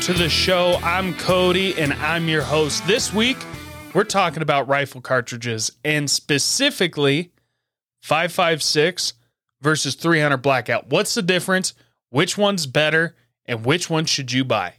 To 0.00 0.14
the 0.14 0.30
show. 0.30 0.78
I'm 0.82 1.14
Cody 1.14 1.78
and 1.78 1.92
I'm 1.92 2.26
your 2.26 2.40
host. 2.40 2.84
This 2.86 3.12
week, 3.12 3.36
we're 3.94 4.04
talking 4.04 4.42
about 4.42 4.66
rifle 4.66 5.02
cartridges 5.02 5.70
and 5.84 6.10
specifically 6.10 7.32
556 8.02 9.12
versus 9.60 9.94
300 9.94 10.38
blackout. 10.38 10.88
What's 10.88 11.14
the 11.14 11.22
difference? 11.22 11.74
Which 12.08 12.38
one's 12.38 12.66
better 12.66 13.14
and 13.44 13.64
which 13.64 13.90
one 13.90 14.06
should 14.06 14.32
you 14.32 14.42
buy? 14.42 14.74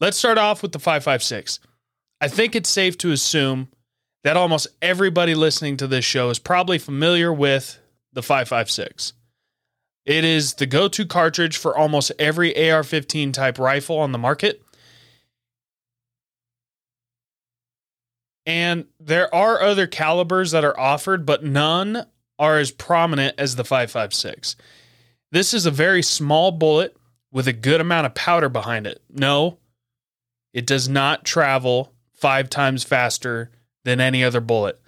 Let's 0.00 0.18
start 0.18 0.36
off 0.36 0.62
with 0.62 0.72
the 0.72 0.78
556. 0.78 1.58
I 2.20 2.28
think 2.28 2.54
it's 2.54 2.68
safe 2.68 2.98
to 2.98 3.12
assume 3.12 3.68
that 4.22 4.36
almost 4.36 4.68
everybody 4.82 5.34
listening 5.34 5.78
to 5.78 5.86
this 5.86 6.04
show 6.04 6.28
is 6.28 6.38
probably 6.38 6.78
familiar 6.78 7.32
with 7.32 7.78
the 8.12 8.22
556. 8.22 9.14
It 10.06 10.24
is 10.24 10.54
the 10.54 10.66
go 10.66 10.86
to 10.86 11.04
cartridge 11.04 11.56
for 11.56 11.76
almost 11.76 12.12
every 12.18 12.70
AR 12.70 12.84
15 12.84 13.32
type 13.32 13.58
rifle 13.58 13.98
on 13.98 14.12
the 14.12 14.18
market. 14.18 14.62
And 18.46 18.86
there 19.00 19.32
are 19.34 19.60
other 19.60 19.88
calibers 19.88 20.52
that 20.52 20.64
are 20.64 20.78
offered, 20.78 21.26
but 21.26 21.42
none 21.42 22.06
are 22.38 22.58
as 22.58 22.70
prominent 22.70 23.34
as 23.36 23.56
the 23.56 23.64
556. 23.64 24.54
This 25.32 25.52
is 25.52 25.66
a 25.66 25.72
very 25.72 26.02
small 26.02 26.52
bullet 26.52 26.96
with 27.32 27.48
a 27.48 27.52
good 27.52 27.80
amount 27.80 28.06
of 28.06 28.14
powder 28.14 28.48
behind 28.48 28.86
it. 28.86 29.02
No, 29.10 29.58
it 30.54 30.66
does 30.66 30.88
not 30.88 31.24
travel 31.24 31.92
five 32.14 32.48
times 32.48 32.84
faster 32.84 33.50
than 33.84 34.00
any 34.00 34.22
other 34.22 34.40
bullet, 34.40 34.80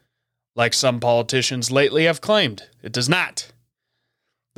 like 0.55 0.73
some 0.73 1.01
politicians 1.01 1.73
lately 1.73 2.05
have 2.05 2.21
claimed. 2.21 2.63
It 2.83 2.93
does 2.93 3.09
not. 3.09 3.51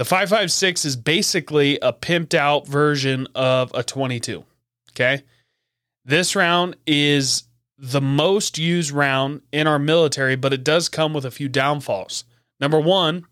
The 0.01 0.07
556 0.07 0.87
is 0.87 0.97
basically 0.97 1.79
a 1.83 1.93
pimped 1.93 2.33
out 2.33 2.67
version 2.67 3.29
of 3.35 3.71
a 3.75 3.83
22. 3.83 4.47
Okay. 4.93 5.25
This 6.07 6.35
round 6.35 6.77
is 6.87 7.43
the 7.77 8.01
most 8.01 8.57
used 8.57 8.93
round 8.93 9.43
in 9.53 9.67
our 9.67 9.79
military, 9.79 10.37
but 10.37 10.55
it 10.55 10.65
does 10.65 10.89
come 10.89 11.13
with 11.13 11.27
a 11.27 11.31
few 11.31 11.51
downfalls. 11.51 12.25
Number 12.59 12.81
one, 12.81 13.27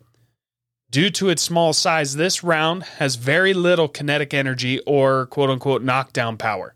due 0.91 1.09
to 1.09 1.31
its 1.31 1.41
small 1.41 1.73
size, 1.73 2.17
this 2.17 2.45
round 2.45 2.83
has 2.83 3.17
very 3.17 3.55
little 3.55 3.89
kinetic 3.89 4.35
energy 4.35 4.79
or 4.81 5.25
quote 5.25 5.49
unquote 5.49 5.83
knockdown 5.83 6.37
power. 6.37 6.75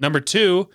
Number 0.00 0.18
two, 0.18 0.68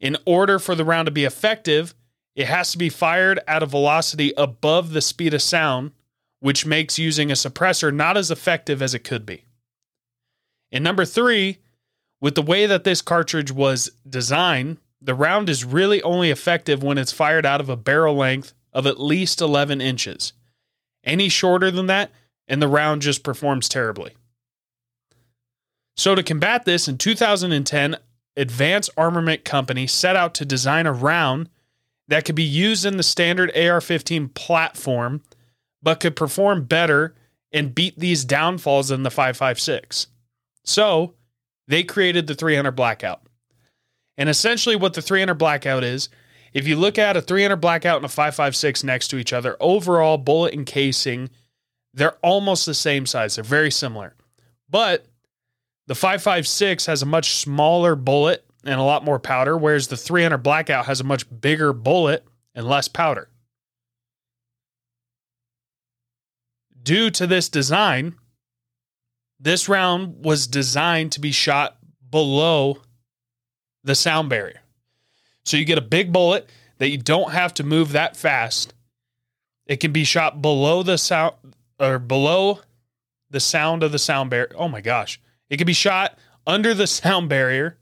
in 0.00 0.16
order 0.24 0.58
for 0.58 0.74
the 0.74 0.86
round 0.86 1.04
to 1.08 1.12
be 1.12 1.26
effective, 1.26 1.94
it 2.34 2.46
has 2.46 2.72
to 2.72 2.78
be 2.78 2.88
fired 2.88 3.38
at 3.46 3.62
a 3.62 3.66
velocity 3.66 4.32
above 4.38 4.92
the 4.92 5.02
speed 5.02 5.34
of 5.34 5.42
sound 5.42 5.92
which 6.40 6.66
makes 6.66 6.98
using 6.98 7.30
a 7.30 7.34
suppressor 7.34 7.94
not 7.94 8.16
as 8.16 8.30
effective 8.30 8.82
as 8.82 8.94
it 8.94 9.04
could 9.04 9.24
be. 9.24 9.44
And 10.72 10.82
number 10.82 11.04
three, 11.04 11.58
with 12.20 12.34
the 12.34 12.42
way 12.42 12.66
that 12.66 12.84
this 12.84 13.02
cartridge 13.02 13.52
was 13.52 13.90
designed, 14.08 14.78
the 15.00 15.14
round 15.14 15.48
is 15.48 15.64
really 15.64 16.02
only 16.02 16.30
effective 16.30 16.82
when 16.82 16.98
it's 16.98 17.12
fired 17.12 17.46
out 17.46 17.60
of 17.60 17.68
a 17.68 17.76
barrel 17.76 18.14
length 18.14 18.52
of 18.72 18.86
at 18.86 19.00
least 19.00 19.40
11 19.40 19.80
inches. 19.80 20.32
Any 21.04 21.28
shorter 21.28 21.70
than 21.70 21.86
that, 21.86 22.10
and 22.46 22.60
the 22.60 22.68
round 22.68 23.02
just 23.02 23.22
performs 23.22 23.68
terribly. 23.68 24.14
So, 25.96 26.14
to 26.14 26.22
combat 26.22 26.64
this, 26.64 26.88
in 26.88 26.98
2010, 26.98 27.96
Advanced 28.36 28.90
Armament 28.96 29.44
Company 29.44 29.86
set 29.86 30.16
out 30.16 30.34
to 30.34 30.44
design 30.44 30.86
a 30.86 30.92
round 30.92 31.48
that 32.08 32.24
could 32.24 32.34
be 32.34 32.42
used 32.42 32.84
in 32.84 32.96
the 32.96 33.02
standard 33.02 33.56
AR 33.56 33.80
15 33.80 34.28
platform 34.30 35.22
but 35.82 36.00
could 36.00 36.16
perform 36.16 36.64
better 36.64 37.14
and 37.52 37.74
beat 37.74 37.98
these 37.98 38.24
downfalls 38.24 38.88
than 38.88 39.02
the 39.02 39.10
556. 39.10 40.06
So 40.64 41.14
they 41.66 41.82
created 41.82 42.26
the 42.26 42.34
300 42.34 42.72
blackout. 42.72 43.22
And 44.16 44.28
essentially, 44.28 44.76
what 44.76 44.94
the 44.94 45.02
300 45.02 45.34
blackout 45.34 45.82
is, 45.82 46.08
if 46.52 46.66
you 46.66 46.76
look 46.76 46.98
at 46.98 47.16
a 47.16 47.22
300 47.22 47.56
blackout 47.56 47.96
and 47.96 48.04
a 48.04 48.08
556 48.08 48.84
next 48.84 49.08
to 49.08 49.16
each 49.16 49.32
other, 49.32 49.56
overall 49.60 50.18
bullet 50.18 50.52
and 50.52 50.66
casing, 50.66 51.30
they're 51.94 52.18
almost 52.22 52.66
the 52.66 52.74
same 52.74 53.06
size. 53.06 53.36
They're 53.36 53.44
very 53.44 53.70
similar. 53.70 54.14
But 54.68 55.06
the 55.86 55.94
556 55.94 56.86
has 56.86 57.02
a 57.02 57.06
much 57.06 57.36
smaller 57.36 57.96
bullet 57.96 58.44
and 58.64 58.78
a 58.78 58.84
lot 58.84 59.04
more 59.04 59.18
powder, 59.18 59.56
whereas 59.56 59.88
the 59.88 59.96
300 59.96 60.38
blackout 60.38 60.86
has 60.86 61.00
a 61.00 61.04
much 61.04 61.24
bigger 61.40 61.72
bullet 61.72 62.24
and 62.54 62.66
less 62.66 62.88
powder. 62.88 63.29
Due 66.82 67.10
to 67.10 67.26
this 67.26 67.48
design, 67.48 68.14
this 69.38 69.68
round 69.68 70.24
was 70.24 70.46
designed 70.46 71.12
to 71.12 71.20
be 71.20 71.32
shot 71.32 71.78
below 72.10 72.78
the 73.82 73.94
sound 73.94 74.28
barrier. 74.28 74.60
So 75.44 75.56
you 75.56 75.64
get 75.64 75.78
a 75.78 75.82
big 75.82 76.12
bullet 76.12 76.50
that 76.78 76.90
you 76.90 76.98
don't 76.98 77.32
have 77.32 77.54
to 77.54 77.64
move 77.64 77.92
that 77.92 78.16
fast. 78.16 78.74
It 79.66 79.80
can 79.80 79.92
be 79.92 80.04
shot 80.04 80.42
below 80.42 80.82
the 80.82 80.98
sound 80.98 81.34
or 81.78 81.98
below 81.98 82.60
the 83.30 83.40
sound 83.40 83.82
of 83.82 83.92
the 83.92 83.98
sound 83.98 84.30
barrier. 84.30 84.52
Oh 84.56 84.68
my 84.68 84.80
gosh. 84.80 85.20
It 85.48 85.56
can 85.56 85.66
be 85.66 85.72
shot 85.72 86.18
under 86.46 86.74
the 86.74 86.86
sound 86.88 87.28
barrier. 87.28 87.78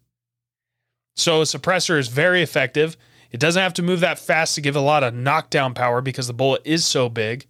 So 1.16 1.41
a 1.41 1.44
suppressor 1.44 1.98
is 1.98 2.09
very 2.09 2.42
effective. 2.42 2.97
It 3.30 3.41
doesn't 3.41 3.62
have 3.62 3.75
to 3.75 3.82
move 3.82 4.00
that 4.00 4.19
fast 4.19 4.54
to 4.54 4.60
give 4.60 4.76
a 4.76 4.80
lot 4.80 5.03
of 5.03 5.15
knockdown 5.15 5.75
power 5.75 6.00
because 6.00 6.28
the 6.28 6.32
bullet 6.32 6.62
is 6.65 6.84
so 6.84 7.09
big. 7.09 7.47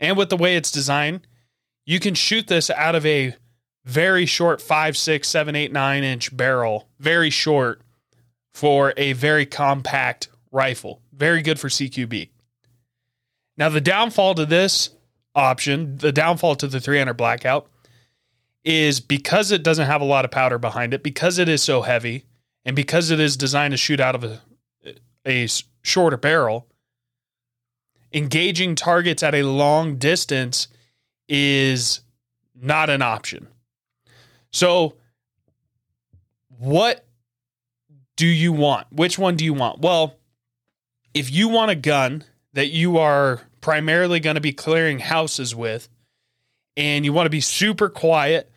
And 0.00 0.16
with 0.16 0.30
the 0.30 0.36
way 0.36 0.56
it's 0.56 0.70
designed, 0.70 1.26
you 1.84 2.00
can 2.00 2.14
shoot 2.14 2.46
this 2.48 2.70
out 2.70 2.94
of 2.94 3.04
a 3.04 3.34
very 3.84 4.26
short 4.26 4.60
five, 4.60 4.96
six, 4.96 5.28
seven, 5.28 5.54
eight, 5.54 5.72
nine 5.72 6.02
inch 6.02 6.34
barrel, 6.36 6.88
very 6.98 7.30
short 7.30 7.82
for 8.52 8.92
a 8.96 9.12
very 9.12 9.46
compact 9.46 10.28
rifle. 10.50 11.02
Very 11.12 11.42
good 11.42 11.60
for 11.60 11.68
CQB. 11.68 12.30
Now, 13.56 13.68
the 13.68 13.80
downfall 13.80 14.34
to 14.36 14.46
this 14.46 14.90
option, 15.34 15.98
the 15.98 16.12
downfall 16.12 16.56
to 16.56 16.66
the 16.66 16.80
300 16.80 17.14
blackout, 17.14 17.68
is 18.64 19.00
because 19.00 19.50
it 19.52 19.62
doesn't 19.62 19.86
have 19.86 20.00
a 20.00 20.06
lot 20.06 20.24
of 20.24 20.30
powder 20.30 20.58
behind 20.58 20.94
it, 20.94 21.02
because 21.02 21.38
it 21.38 21.48
is 21.48 21.62
so 21.62 21.82
heavy, 21.82 22.24
and 22.64 22.76
because 22.76 23.10
it 23.10 23.20
is 23.20 23.36
designed 23.36 23.72
to 23.72 23.76
shoot 23.76 24.00
out 24.00 24.14
of 24.14 24.24
a, 24.24 24.40
a 25.26 25.46
shorter 25.82 26.16
barrel, 26.16 26.66
engaging 28.12 28.74
targets 28.74 29.22
at 29.22 29.34
a 29.34 29.42
long 29.42 29.96
distance 29.96 30.68
is 31.28 32.00
not 32.60 32.90
an 32.90 33.02
option. 33.02 33.48
So, 34.52 34.96
what 36.58 37.06
do 38.16 38.26
you 38.26 38.52
want? 38.52 38.86
Which 38.92 39.18
one 39.18 39.36
do 39.36 39.44
you 39.44 39.54
want? 39.54 39.80
Well, 39.80 40.16
if 41.14 41.30
you 41.30 41.48
want 41.48 41.70
a 41.70 41.74
gun 41.74 42.24
that 42.52 42.68
you 42.68 42.98
are 42.98 43.40
primarily 43.60 44.20
going 44.20 44.34
to 44.34 44.40
be 44.40 44.52
clearing 44.52 44.98
houses 44.98 45.54
with, 45.54 45.88
and 46.76 47.04
you 47.04 47.12
want 47.12 47.26
to 47.26 47.30
be 47.30 47.40
super 47.40 47.88
quiet, 47.88 48.50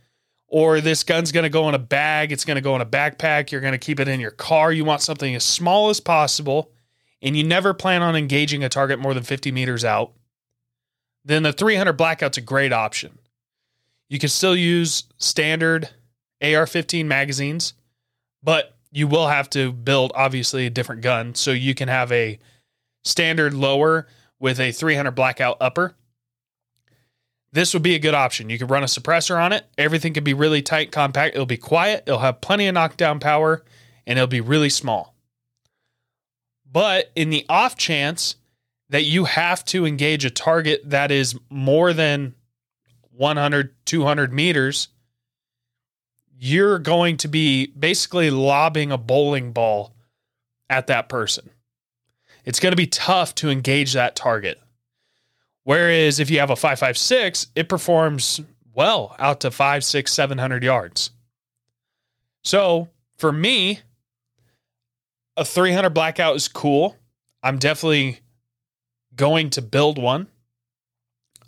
or 0.47 0.81
this 0.81 1.03
gun's 1.03 1.31
going 1.31 1.43
to 1.43 1.49
go 1.49 1.69
in 1.69 1.75
a 1.75 1.79
bag, 1.79 2.31
it's 2.31 2.45
going 2.45 2.55
to 2.55 2.61
go 2.61 2.75
in 2.75 2.81
a 2.81 2.85
backpack, 2.85 3.51
you're 3.51 3.61
going 3.61 3.73
to 3.73 3.77
keep 3.77 3.99
it 3.99 4.07
in 4.07 4.19
your 4.19 4.31
car, 4.31 4.71
you 4.71 4.85
want 4.85 5.01
something 5.01 5.33
as 5.33 5.43
small 5.43 5.89
as 5.89 5.99
possible 5.99 6.72
and 7.23 7.37
you 7.37 7.43
never 7.43 7.73
plan 7.73 8.03
on 8.03 8.15
engaging 8.15 8.63
a 8.63 8.69
target 8.69 8.99
more 8.99 9.13
than 9.13 9.23
50 9.23 9.51
meters 9.51 9.85
out, 9.85 10.11
then 11.23 11.41
the 11.41 11.53
300 11.53 11.93
blackout's 11.93 12.37
a 12.37 12.41
great 12.41 12.73
option. 12.73 13.17
You 14.09 14.19
can 14.19 14.29
still 14.29 14.55
use 14.55 15.05
standard 15.17 15.89
AR 16.43 16.67
15 16.67 17.07
magazines, 17.07 17.73
but 18.43 18.75
you 18.91 19.07
will 19.07 19.29
have 19.29 19.49
to 19.51 19.71
build 19.71 20.11
obviously 20.13 20.65
a 20.65 20.69
different 20.69 21.01
gun. 21.01 21.33
So 21.33 21.51
you 21.51 21.73
can 21.73 21.87
have 21.87 22.11
a 22.11 22.37
standard 23.05 23.53
lower 23.53 24.07
with 24.39 24.59
a 24.59 24.73
300 24.73 25.11
blackout 25.11 25.57
upper. 25.61 25.95
This 27.53 27.73
would 27.73 27.83
be 27.83 27.95
a 27.95 27.99
good 27.99 28.15
option. 28.15 28.49
You 28.49 28.59
could 28.59 28.69
run 28.69 28.83
a 28.83 28.87
suppressor 28.87 29.41
on 29.41 29.53
it. 29.53 29.65
Everything 29.77 30.13
could 30.13 30.23
be 30.23 30.33
really 30.33 30.61
tight, 30.61 30.91
compact. 30.91 31.35
It'll 31.35 31.45
be 31.45 31.55
quiet. 31.55 32.03
It'll 32.05 32.19
have 32.19 32.41
plenty 32.41 32.67
of 32.67 32.73
knockdown 32.73 33.19
power 33.19 33.63
and 34.05 34.19
it'll 34.19 34.27
be 34.27 34.41
really 34.41 34.69
small. 34.69 35.12
But 36.73 37.11
in 37.15 37.29
the 37.29 37.45
off 37.47 37.77
chance 37.77 38.35
that 38.89 39.03
you 39.03 39.25
have 39.25 39.63
to 39.65 39.85
engage 39.85 40.25
a 40.25 40.31
target 40.31 40.81
that 40.89 41.11
is 41.11 41.39
more 41.49 41.93
than 41.93 42.33
100, 43.11 43.75
200 43.85 44.33
meters, 44.33 44.87
you're 46.37 46.79
going 46.79 47.17
to 47.17 47.27
be 47.27 47.67
basically 47.67 48.31
lobbing 48.31 48.91
a 48.91 48.97
bowling 48.97 49.53
ball 49.53 49.95
at 50.69 50.87
that 50.87 51.09
person. 51.09 51.51
It's 52.43 52.59
going 52.59 52.71
to 52.71 52.77
be 52.77 52.87
tough 52.87 53.35
to 53.35 53.49
engage 53.49 53.93
that 53.93 54.15
target. 54.15 54.59
Whereas 55.63 56.19
if 56.19 56.29
you 56.29 56.39
have 56.39 56.49
a 56.49 56.55
556, 56.55 57.47
it 57.55 57.69
performs 57.69 58.41
well 58.73 59.15
out 59.19 59.41
to 59.41 59.51
five, 59.51 59.85
six, 59.85 60.11
700 60.11 60.63
yards. 60.63 61.11
So 62.43 62.89
for 63.15 63.31
me, 63.31 63.79
a 65.37 65.45
300 65.45 65.89
blackout 65.89 66.35
is 66.35 66.47
cool. 66.47 66.95
I'm 67.41 67.57
definitely 67.57 68.19
going 69.15 69.49
to 69.51 69.61
build 69.61 69.97
one. 69.97 70.27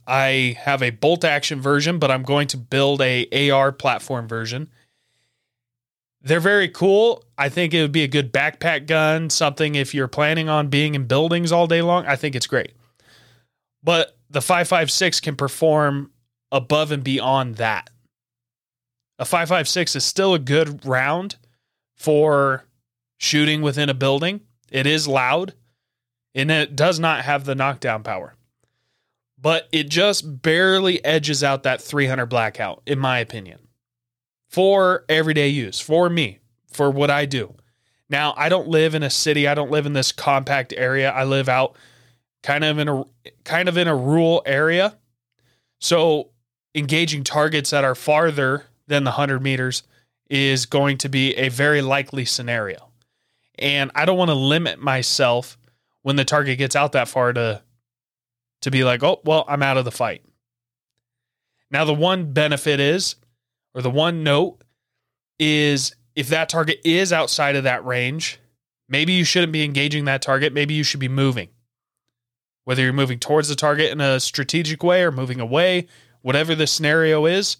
I 0.07 0.55
have 0.59 0.83
a 0.83 0.91
bolt 0.91 1.23
action 1.23 1.61
version, 1.61 1.97
but 1.97 2.11
I'm 2.11 2.23
going 2.23 2.47
to 2.49 2.57
build 2.57 3.01
a 3.01 3.49
AR 3.49 3.71
platform 3.71 4.27
version. 4.27 4.69
they're 6.21 6.39
very 6.39 6.67
cool. 6.67 7.23
I 7.37 7.49
think 7.49 7.73
it 7.73 7.81
would 7.81 7.91
be 7.91 8.03
a 8.03 8.07
good 8.07 8.33
backpack 8.33 8.87
gun, 8.87 9.29
something 9.29 9.75
if 9.75 9.93
you're 9.93 10.07
planning 10.07 10.49
on 10.49 10.69
being 10.69 10.95
in 10.95 11.05
buildings 11.05 11.51
all 11.51 11.67
day 11.67 11.83
long. 11.83 12.05
I 12.07 12.15
think 12.15 12.35
it's 12.35 12.47
great. 12.47 12.73
But 13.83 14.17
the 14.31 14.41
556 14.41 15.19
can 15.19 15.35
perform 15.35 16.11
above 16.51 16.91
and 16.91 17.03
beyond 17.03 17.55
that. 17.55 17.91
A 19.19 19.25
556 19.25 19.95
is 19.95 20.03
still 20.03 20.33
a 20.33 20.39
good 20.39 20.83
round 20.85 21.35
for 21.95 22.65
shooting 23.17 23.61
within 23.61 23.89
a 23.89 23.93
building. 23.93 24.41
It 24.71 24.85
is 24.85 25.07
loud 25.07 25.53
and 26.33 26.51
it 26.51 26.75
does 26.75 26.99
not 26.99 27.23
have 27.23 27.45
the 27.45 27.55
knockdown 27.55 28.03
power. 28.03 28.35
But 29.39 29.67
it 29.71 29.89
just 29.89 30.41
barely 30.41 31.03
edges 31.03 31.43
out 31.43 31.63
that 31.63 31.81
300 31.81 32.25
blackout, 32.25 32.81
in 32.85 32.99
my 32.99 33.19
opinion, 33.19 33.67
for 34.49 35.05
everyday 35.09 35.49
use, 35.49 35.79
for 35.79 36.09
me, 36.09 36.39
for 36.71 36.89
what 36.89 37.09
I 37.09 37.25
do. 37.25 37.55
Now, 38.09 38.33
I 38.37 38.49
don't 38.49 38.67
live 38.67 38.95
in 38.95 39.03
a 39.03 39.09
city. 39.09 39.47
I 39.47 39.55
don't 39.55 39.71
live 39.71 39.85
in 39.85 39.93
this 39.93 40.11
compact 40.11 40.73
area. 40.75 41.11
I 41.11 41.23
live 41.23 41.49
out 41.49 41.75
kind 42.43 42.63
of 42.63 42.77
in 42.77 42.87
a 42.87 43.03
kind 43.43 43.67
of 43.67 43.77
in 43.77 43.87
a 43.87 43.95
rural 43.95 44.43
area. 44.45 44.97
So, 45.79 46.29
engaging 46.73 47.23
targets 47.23 47.71
that 47.71 47.83
are 47.83 47.95
farther 47.95 48.65
than 48.87 49.03
the 49.03 49.11
100 49.11 49.41
meters 49.41 49.83
is 50.29 50.65
going 50.65 50.97
to 50.99 51.09
be 51.09 51.35
a 51.35 51.49
very 51.49 51.81
likely 51.81 52.25
scenario. 52.25 52.84
And 53.57 53.91
I 53.95 54.05
don't 54.05 54.17
want 54.17 54.29
to 54.29 54.35
limit 54.35 54.79
myself 54.79 55.57
when 56.01 56.15
the 56.15 56.25
target 56.25 56.57
gets 56.57 56.75
out 56.75 56.91
that 56.93 57.07
far 57.07 57.33
to 57.33 57.61
to 58.61 58.71
be 58.71 58.83
like, 58.83 59.03
"Oh, 59.03 59.21
well, 59.23 59.45
I'm 59.47 59.63
out 59.63 59.77
of 59.77 59.85
the 59.85 59.91
fight." 59.91 60.23
Now 61.71 61.85
the 61.85 61.93
one 61.93 62.33
benefit 62.33 62.79
is 62.79 63.15
or 63.73 63.81
the 63.81 63.89
one 63.89 64.23
note 64.23 64.63
is 65.39 65.95
if 66.15 66.29
that 66.29 66.49
target 66.49 66.79
is 66.83 67.11
outside 67.11 67.55
of 67.55 67.65
that 67.65 67.85
range, 67.85 68.39
maybe 68.87 69.13
you 69.13 69.23
shouldn't 69.23 69.51
be 69.51 69.63
engaging 69.63 70.05
that 70.05 70.21
target, 70.21 70.53
maybe 70.53 70.73
you 70.73 70.83
should 70.83 70.99
be 70.99 71.09
moving. 71.09 71.49
Whether 72.63 72.83
you're 72.83 72.93
moving 72.93 73.19
towards 73.19 73.49
the 73.49 73.55
target 73.55 73.91
in 73.91 74.01
a 74.01 74.19
strategic 74.19 74.81
way 74.83 75.03
or 75.03 75.11
moving 75.11 75.39
away, 75.39 75.87
whatever 76.21 76.55
the 76.55 76.65
scenario 76.65 77.25
is, 77.25 77.57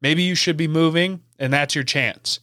maybe 0.00 0.22
you 0.22 0.34
should 0.34 0.56
be 0.56 0.68
moving 0.68 1.22
and 1.38 1.52
that's 1.52 1.74
your 1.74 1.84
chance. 1.84 2.40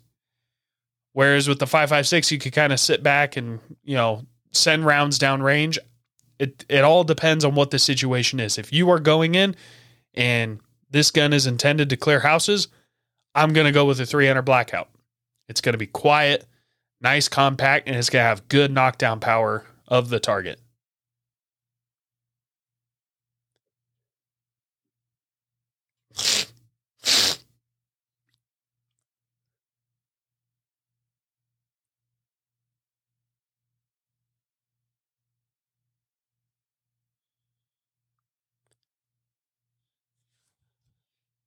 Whereas 1.13 1.47
with 1.47 1.59
the 1.59 1.67
556, 1.67 2.31
you 2.31 2.39
could 2.39 2.53
kind 2.53 2.73
of 2.73 2.79
sit 2.79 3.03
back 3.03 3.37
and, 3.37 3.59
you 3.83 3.95
know, 3.95 4.25
send 4.51 4.85
rounds 4.85 5.17
down 5.17 5.41
range. 5.41 5.79
It, 6.39 6.65
it 6.67 6.83
all 6.83 7.03
depends 7.03 7.45
on 7.45 7.55
what 7.55 7.71
the 7.71 7.79
situation 7.79 8.39
is. 8.39 8.57
If 8.57 8.73
you 8.73 8.89
are 8.89 8.99
going 8.99 9.35
in 9.35 9.55
and 10.13 10.59
this 10.89 11.11
gun 11.11 11.31
is 11.31 11.45
intended 11.47 11.89
to 11.89 11.97
clear 11.97 12.19
houses, 12.19 12.67
I'm 13.35 13.53
going 13.53 13.65
to 13.65 13.71
go 13.71 13.85
with 13.85 13.99
a 13.99 14.05
300 14.05 14.41
blackout. 14.41 14.89
It's 15.47 15.61
going 15.61 15.73
to 15.73 15.79
be 15.79 15.87
quiet, 15.87 16.45
nice, 17.01 17.27
compact, 17.27 17.87
and 17.87 17.95
it's 17.95 18.09
going 18.09 18.23
to 18.23 18.27
have 18.27 18.47
good 18.47 18.71
knockdown 18.71 19.19
power 19.19 19.65
of 19.87 20.09
the 20.09 20.19
target. 20.19 20.59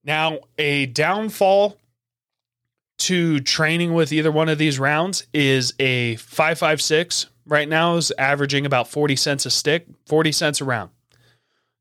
Now, 0.07 0.39
a 0.57 0.87
downfall 0.87 1.77
to 2.99 3.41
training 3.41 3.93
with 3.93 4.13
either 4.13 4.31
one 4.31 4.49
of 4.49 4.57
these 4.57 4.79
rounds 4.79 5.27
is 5.35 5.75
a 5.81 6.15
556 6.17 7.27
right 7.45 7.69
now 7.69 7.97
is 7.97 8.13
averaging 8.17 8.65
about 8.65 8.89
40 8.89 9.17
cents 9.17 9.47
a 9.47 9.51
stick, 9.51 9.87
40 10.07 10.33
cents 10.33 10.61
a 10.61 10.65
round. 10.65 10.91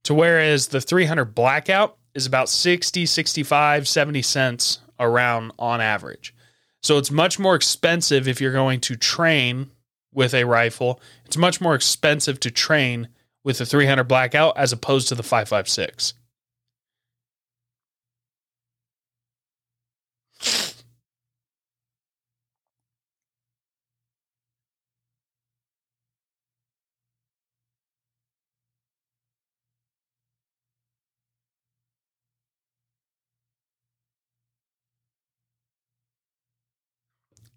To 0.05 0.13
whereas 0.13 0.67
the 0.67 0.81
300 0.81 1.35
blackout 1.35 1.97
is 2.15 2.25
about 2.25 2.49
60, 2.49 3.05
65, 3.05 3.87
70 3.87 4.21
cents 4.23 4.79
a 4.97 5.07
round 5.07 5.51
on 5.59 5.79
average. 5.79 6.33
So 6.81 6.97
it's 6.97 7.11
much 7.11 7.37
more 7.39 7.55
expensive 7.55 8.27
if 8.27 8.41
you're 8.41 8.51
going 8.51 8.81
to 8.81 8.95
train 8.95 9.69
with 10.13 10.33
a 10.33 10.45
rifle. 10.45 10.99
It's 11.25 11.37
much 11.37 11.61
more 11.61 11.75
expensive 11.75 12.39
to 12.41 12.51
train 12.51 13.09
with 13.43 13.59
the 13.59 13.65
300 13.65 14.03
blackout 14.05 14.57
as 14.57 14.71
opposed 14.71 15.09
to 15.09 15.15
the 15.15 15.23
556. 15.23 16.13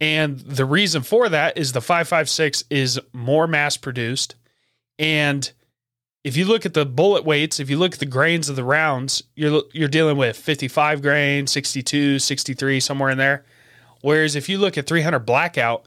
And 0.00 0.38
the 0.38 0.64
reason 0.64 1.02
for 1.02 1.28
that 1.28 1.58
is 1.58 1.72
the 1.72 1.80
556 1.80 2.64
is 2.70 3.00
more 3.12 3.46
mass 3.46 3.76
produced. 3.76 4.36
And 4.98 5.50
if 6.24 6.36
you 6.36 6.44
look 6.44 6.66
at 6.66 6.74
the 6.74 6.86
bullet 6.86 7.24
weights, 7.24 7.58
if 7.58 7.70
you 7.70 7.78
look 7.78 7.94
at 7.94 7.98
the 7.98 8.06
grains 8.06 8.48
of 8.48 8.56
the 8.56 8.64
rounds, 8.64 9.22
you're 9.34 9.62
you're 9.72 9.88
dealing 9.88 10.16
with 10.16 10.36
55 10.36 11.02
grain, 11.02 11.46
62, 11.46 12.18
63 12.18 12.80
somewhere 12.80 13.10
in 13.10 13.18
there. 13.18 13.44
Whereas 14.02 14.36
if 14.36 14.48
you 14.48 14.58
look 14.58 14.78
at 14.78 14.86
300 14.86 15.20
blackout, 15.20 15.86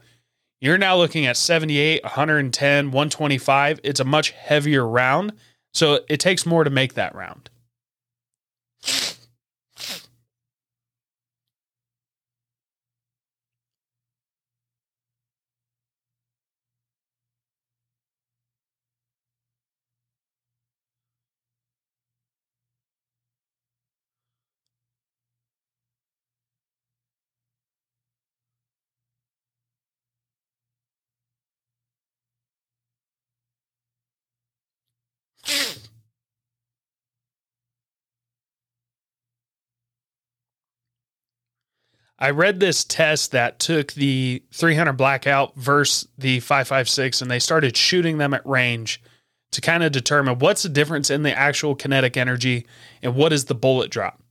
you're 0.60 0.78
now 0.78 0.96
looking 0.96 1.26
at 1.26 1.36
78, 1.36 2.02
110, 2.04 2.86
125. 2.86 3.80
It's 3.82 4.00
a 4.00 4.04
much 4.04 4.30
heavier 4.30 4.86
round, 4.86 5.32
so 5.72 6.00
it 6.08 6.20
takes 6.20 6.46
more 6.46 6.64
to 6.64 6.70
make 6.70 6.94
that 6.94 7.14
round. 7.14 7.50
I 42.22 42.30
read 42.30 42.60
this 42.60 42.84
test 42.84 43.32
that 43.32 43.58
took 43.58 43.94
the 43.94 44.44
300 44.52 44.92
blackout 44.92 45.56
versus 45.56 46.06
the 46.16 46.38
556 46.38 47.20
and 47.20 47.28
they 47.28 47.40
started 47.40 47.76
shooting 47.76 48.18
them 48.18 48.32
at 48.32 48.46
range 48.46 49.02
to 49.50 49.60
kind 49.60 49.82
of 49.82 49.90
determine 49.90 50.38
what's 50.38 50.62
the 50.62 50.68
difference 50.68 51.10
in 51.10 51.24
the 51.24 51.36
actual 51.36 51.74
kinetic 51.74 52.16
energy 52.16 52.64
and 53.02 53.16
what 53.16 53.32
is 53.32 53.46
the 53.46 53.56
bullet 53.56 53.90
drop. 53.90 54.22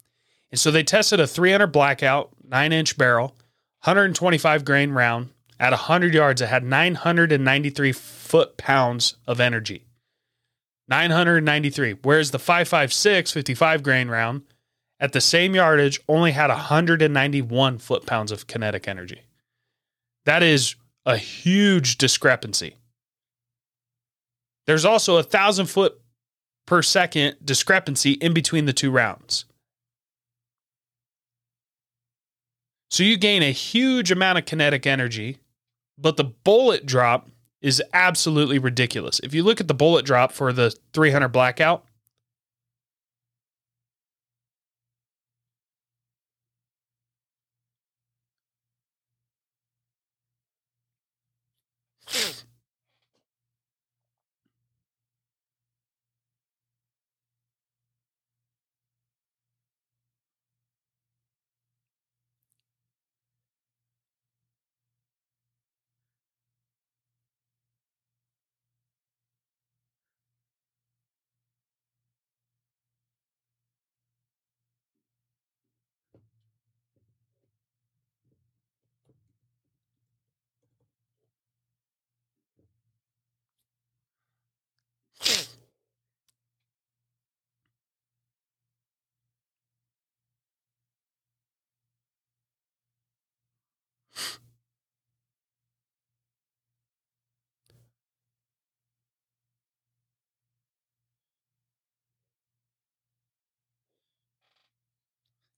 And 0.51 0.57
so 0.57 0.71
they 0.71 0.83
tested 0.83 1.19
a 1.19 1.27
300 1.27 1.67
blackout, 1.67 2.29
9 2.47 2.71
inch 2.71 2.97
barrel, 2.97 3.35
125 3.83 4.63
grain 4.63 4.91
round 4.91 5.31
at 5.59 5.71
100 5.71 6.13
yards. 6.13 6.39
It 6.39 6.47
had 6.47 6.63
993 6.63 7.91
foot 7.91 8.55
pounds 8.55 9.17
of 9.27 9.41
energy. 9.41 9.83
993. 10.87 11.97
Whereas 12.03 12.31
the 12.31 12.39
556 12.39 13.33
55 13.33 13.83
grain 13.83 14.07
round 14.07 14.43
at 15.01 15.13
the 15.13 15.19
same 15.19 15.55
yardage 15.55 15.99
only 16.07 16.31
had 16.31 16.49
191 16.49 17.79
foot 17.79 18.05
pounds 18.05 18.31
of 18.31 18.45
kinetic 18.45 18.87
energy. 18.87 19.23
That 20.25 20.43
is 20.43 20.75
a 21.05 21.17
huge 21.17 21.97
discrepancy. 21.97 22.75
There's 24.67 24.85
also 24.85 25.17
a 25.17 25.23
thousand 25.23 25.65
foot 25.65 25.99
per 26.67 26.83
second 26.83 27.37
discrepancy 27.43 28.11
in 28.11 28.33
between 28.33 28.65
the 28.65 28.73
two 28.73 28.91
rounds. 28.91 29.45
So 32.91 33.03
you 33.03 33.17
gain 33.17 33.41
a 33.41 33.51
huge 33.51 34.11
amount 34.11 34.37
of 34.37 34.45
kinetic 34.45 34.85
energy, 34.85 35.39
but 35.97 36.17
the 36.17 36.25
bullet 36.25 36.85
drop 36.85 37.27
is 37.61 37.81
absolutely 37.93 38.59
ridiculous. 38.59 39.19
If 39.23 39.33
you 39.33 39.43
look 39.43 39.59
at 39.59 39.67
the 39.67 39.73
bullet 39.73 40.05
drop 40.05 40.31
for 40.31 40.53
the 40.53 40.75
300 40.93 41.29
blackout, 41.29 41.85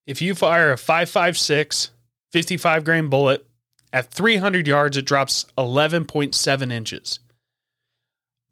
if 0.05 0.22
you 0.22 0.36
fire 0.36 0.72
a 0.72 0.77
556 0.77 1.91
55 2.32 2.84
grain 2.84 3.10
bullet 3.10 3.46
at 3.91 4.12
300 4.12 4.67
yards 4.67 4.98
it 4.98 5.05
drops 5.05 5.46
11.7 5.58 6.72
inches. 6.72 7.20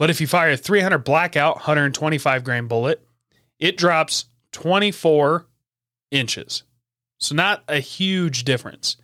But 0.02 0.10
if 0.10 0.20
you 0.20 0.26
fire 0.26 0.50
a 0.50 0.58
300 0.58 1.04
blackout 1.04 1.58
125 1.58 2.44
grain 2.44 2.66
bullet, 2.66 3.06
it 3.60 3.78
drops 3.78 4.26
24 4.52 5.46
inches. 6.10 6.64
So 7.20 7.36
not 7.36 7.64
a 7.68 7.78
huge 7.78 8.44
difference. 8.44 8.98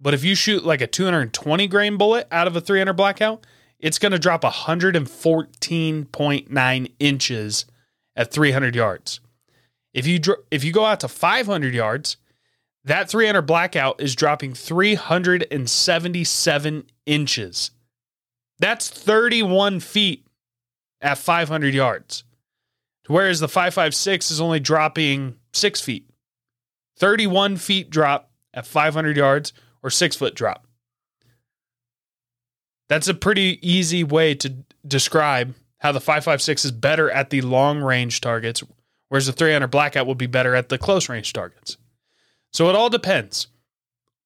But 0.00 0.14
if 0.14 0.24
you 0.24 0.34
shoot 0.34 0.64
like 0.64 0.80
a 0.80 0.88
220 0.88 1.68
grain 1.68 1.96
bullet 1.96 2.26
out 2.32 2.48
of 2.48 2.56
a 2.56 2.60
300 2.60 2.94
blackout, 2.94 3.46
it's 3.78 4.00
going 4.00 4.10
to 4.10 4.18
drop 4.18 4.42
114.9 4.42 6.92
inches 6.98 7.66
at 8.16 8.32
300 8.32 8.74
yards. 8.74 9.20
If 9.94 10.08
you 10.08 10.18
if 10.50 10.64
you 10.64 10.72
go 10.72 10.84
out 10.84 10.98
to 11.00 11.08
500 11.08 11.72
yards, 11.72 12.16
that 12.82 13.08
300 13.08 13.42
blackout 13.42 14.00
is 14.00 14.16
dropping 14.16 14.54
377 14.54 16.84
inches. 17.06 17.70
That's 18.58 18.90
31 18.90 19.78
feet 19.78 20.21
at 21.02 21.18
500 21.18 21.74
yards. 21.74 22.24
Whereas 23.08 23.40
the 23.40 23.48
556 23.48 24.30
is 24.30 24.40
only 24.40 24.60
dropping 24.60 25.36
six 25.52 25.80
feet. 25.80 26.08
31 26.98 27.56
feet 27.56 27.90
drop 27.90 28.30
at 28.54 28.66
500 28.66 29.16
yards 29.16 29.52
or 29.82 29.90
six 29.90 30.14
foot 30.14 30.34
drop. 30.34 30.66
That's 32.88 33.08
a 33.08 33.14
pretty 33.14 33.58
easy 33.62 34.04
way 34.04 34.34
to 34.36 34.54
describe 34.86 35.54
how 35.78 35.92
the 35.92 36.00
556 36.00 36.66
is 36.66 36.72
better 36.72 37.10
at 37.10 37.30
the 37.30 37.40
long 37.40 37.80
range 37.80 38.20
targets, 38.20 38.62
whereas 39.08 39.26
the 39.26 39.32
300 39.32 39.66
blackout 39.68 40.06
would 40.06 40.18
be 40.18 40.26
better 40.26 40.54
at 40.54 40.68
the 40.68 40.78
close 40.78 41.08
range 41.08 41.32
targets. 41.32 41.76
So 42.52 42.68
it 42.68 42.76
all 42.76 42.90
depends. 42.90 43.48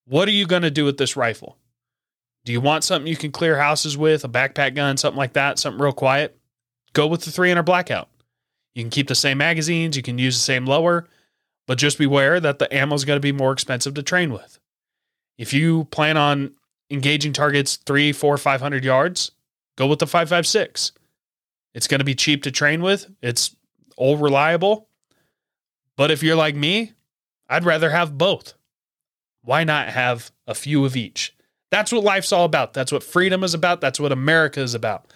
What 0.06 0.28
are 0.28 0.32
you 0.32 0.46
going 0.46 0.62
to 0.62 0.70
do 0.70 0.84
with 0.84 0.98
this 0.98 1.16
rifle? 1.16 1.56
Do 2.44 2.52
you 2.52 2.60
want 2.60 2.84
something 2.84 3.08
you 3.08 3.16
can 3.16 3.32
clear 3.32 3.56
houses 3.56 3.96
with, 3.96 4.24
a 4.24 4.28
backpack 4.28 4.74
gun, 4.74 4.96
something 4.96 5.18
like 5.18 5.32
that, 5.32 5.58
something 5.58 5.80
real 5.80 5.92
quiet? 5.92 6.35
Go 6.96 7.06
with 7.06 7.26
the 7.26 7.30
300 7.30 7.62
blackout. 7.62 8.08
You 8.74 8.82
can 8.82 8.88
keep 8.88 9.08
the 9.08 9.14
same 9.14 9.36
magazines, 9.36 9.98
you 9.98 10.02
can 10.02 10.16
use 10.16 10.34
the 10.34 10.42
same 10.42 10.64
lower, 10.64 11.06
but 11.66 11.76
just 11.76 11.98
beware 11.98 12.40
that 12.40 12.58
the 12.58 12.74
ammo 12.74 12.94
is 12.94 13.04
going 13.04 13.18
to 13.18 13.20
be 13.20 13.32
more 13.32 13.52
expensive 13.52 13.92
to 13.92 14.02
train 14.02 14.32
with. 14.32 14.58
If 15.36 15.52
you 15.52 15.84
plan 15.84 16.16
on 16.16 16.54
engaging 16.88 17.34
targets 17.34 17.76
three, 17.76 18.12
four, 18.12 18.38
500 18.38 18.82
yards, 18.82 19.32
go 19.76 19.86
with 19.86 19.98
the 19.98 20.06
556. 20.06 20.92
It's 21.74 21.86
going 21.86 21.98
to 21.98 22.04
be 22.04 22.14
cheap 22.14 22.42
to 22.44 22.50
train 22.50 22.80
with, 22.80 23.10
it's 23.20 23.54
all 23.98 24.16
reliable. 24.16 24.88
But 25.98 26.10
if 26.10 26.22
you're 26.22 26.34
like 26.34 26.56
me, 26.56 26.94
I'd 27.46 27.66
rather 27.66 27.90
have 27.90 28.16
both. 28.16 28.54
Why 29.42 29.64
not 29.64 29.88
have 29.88 30.30
a 30.46 30.54
few 30.54 30.86
of 30.86 30.96
each? 30.96 31.36
That's 31.70 31.92
what 31.92 32.04
life's 32.04 32.32
all 32.32 32.46
about. 32.46 32.72
That's 32.72 32.90
what 32.90 33.02
freedom 33.02 33.44
is 33.44 33.52
about. 33.52 33.82
That's 33.82 34.00
what 34.00 34.12
America 34.12 34.62
is 34.62 34.74
about. 34.74 35.12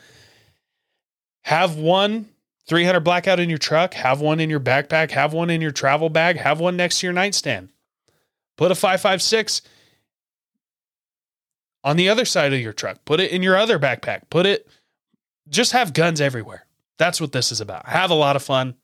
Have 1.43 1.77
one 1.77 2.29
300 2.67 3.01
blackout 3.01 3.41
in 3.41 3.49
your 3.49 3.59
truck, 3.59 3.95
have 3.95 4.21
one 4.21 4.39
in 4.39 4.49
your 4.49 4.61
backpack, 4.61 5.11
have 5.11 5.33
one 5.33 5.51
in 5.51 5.61
your 5.61 5.73
travel 5.73 6.09
bag, 6.09 6.37
have 6.37 6.61
one 6.61 6.77
next 6.77 7.01
to 7.01 7.07
your 7.07 7.13
nightstand. 7.13 7.71
Put 8.57 8.71
a 8.71 8.75
556 8.75 9.63
on 11.83 11.97
the 11.97 12.09
other 12.09 12.25
side 12.25 12.53
of 12.53 12.61
your 12.61 12.73
truck. 12.73 13.05
Put 13.05 13.21
it 13.21 13.31
in 13.33 13.43
your 13.43 13.57
other 13.57 13.79
backpack. 13.79 14.31
Put 14.31 14.47
it 14.47 14.69
just 15.49 15.73
have 15.73 15.93
guns 15.93 16.21
everywhere. 16.21 16.67
That's 16.99 17.21
what 17.21 17.33
this 17.33 17.51
is 17.51 17.61
about. 17.61 17.87
Have 17.87 18.11
a 18.11 18.15
lot 18.15 18.37
of 18.37 18.43
fun. 18.43 18.75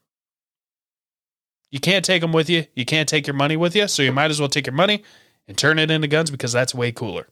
You 1.70 1.80
can't 1.80 2.04
take 2.04 2.22
them 2.22 2.32
with 2.32 2.48
you. 2.48 2.64
You 2.74 2.84
can't 2.84 3.08
take 3.08 3.26
your 3.26 3.34
money 3.34 3.56
with 3.56 3.76
you. 3.76 3.86
So 3.88 4.02
you 4.02 4.12
might 4.12 4.30
as 4.30 4.40
well 4.40 4.48
take 4.48 4.66
your 4.66 4.74
money 4.74 5.04
and 5.46 5.56
turn 5.56 5.78
it 5.78 5.90
into 5.90 6.08
guns 6.08 6.30
because 6.30 6.52
that's 6.52 6.74
way 6.74 6.90
cooler. 6.90 7.28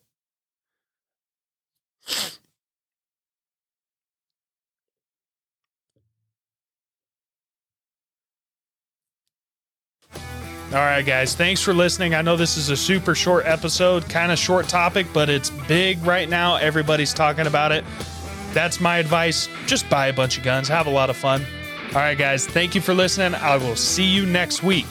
All 10.75 10.81
right, 10.81 11.07
guys. 11.07 11.37
Thanks 11.37 11.63
for 11.63 11.73
listening. 11.73 12.17
I 12.17 12.23
know 12.23 12.37
this 12.37 12.57
is 12.57 12.69
a 12.69 12.77
super 12.77 13.15
short 13.15 13.47
episode, 13.47 14.09
kind 14.09 14.33
of 14.33 14.39
short 14.41 14.69
topic, 14.69 15.07
but 15.13 15.29
it's 15.29 15.51
big 15.69 16.05
right 16.05 16.29
now. 16.29 16.57
Everybody's 16.57 17.15
talking 17.15 17.47
about 17.47 17.71
it. 17.71 17.85
That's 18.53 18.81
my 18.81 18.99
advice. 18.99 19.49
Just 19.67 19.89
buy 19.89 20.09
a 20.09 20.13
bunch 20.13 20.37
of 20.37 20.43
guns, 20.43 20.67
have 20.67 20.89
a 20.89 20.91
lot 20.91 21.11
of 21.11 21.17
fun. 21.17 21.47
All 21.91 22.01
right, 22.01 22.19
guys. 22.19 22.45
Thank 22.45 22.75
you 22.75 22.81
for 22.81 22.93
listening. 22.93 23.37
I 23.37 23.57
will 23.57 23.77
see 23.77 24.03
you 24.03 24.27
next 24.27 24.65
week. 24.65 24.87